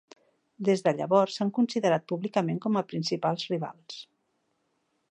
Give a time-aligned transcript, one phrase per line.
[0.69, 4.03] Des de llavors s'han considerat públicament com a principals rivals.